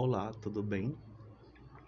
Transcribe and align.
Olá, 0.00 0.32
tudo 0.40 0.62
bem? 0.62 0.96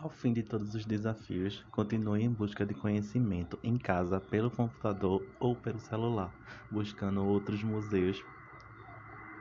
Ao 0.00 0.08
fim 0.08 0.32
de 0.32 0.44
todos 0.44 0.76
os 0.76 0.86
desafios, 0.86 1.64
continue 1.72 2.22
em 2.22 2.30
busca 2.30 2.64
de 2.64 2.72
conhecimento 2.72 3.58
em 3.64 3.76
casa, 3.76 4.20
pelo 4.20 4.48
computador 4.48 5.26
ou 5.40 5.56
pelo 5.56 5.80
celular, 5.80 6.32
buscando 6.70 7.26
outros 7.26 7.64
museus, 7.64 8.24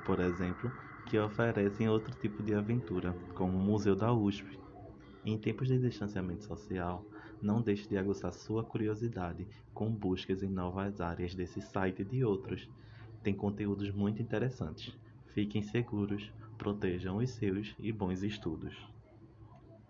por 0.04 0.20
exemplo, 0.20 0.72
que 1.06 1.20
oferecem 1.20 1.88
outro 1.88 2.12
tipo 2.16 2.42
de 2.42 2.56
aventura, 2.56 3.16
como 3.36 3.56
o 3.56 3.62
Museu 3.62 3.96
da 3.96 4.12
USP. 4.12 4.60
Em 5.24 5.38
tempos 5.38 5.68
de 5.68 5.78
distanciamento 5.78 6.46
social, 6.46 7.06
não 7.40 7.62
deixe 7.62 7.88
de 7.88 7.96
aguçar 7.96 8.34
sua 8.34 8.64
curiosidade 8.64 9.48
com 9.76 9.92
buscas 9.92 10.42
em 10.42 10.50
novas 10.50 11.00
áreas 11.00 11.36
desse 11.36 11.62
site 11.62 12.02
e 12.02 12.06
de 12.06 12.26
outros. 12.26 12.68
Tem 13.22 13.36
conteúdos 13.36 13.92
muito 13.92 14.24
interessantes. 14.24 14.98
Fiquem 15.36 15.62
seguros, 15.62 16.32
protejam 16.58 17.18
os 17.18 17.30
seus 17.30 17.76
e 17.78 17.92
bons 17.92 18.24
estudos. 18.24 18.97